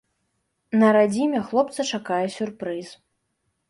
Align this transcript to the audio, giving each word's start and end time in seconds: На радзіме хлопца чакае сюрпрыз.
На 0.81 0.87
радзіме 0.97 1.43
хлопца 1.51 1.89
чакае 1.97 2.23
сюрпрыз. 2.41 2.87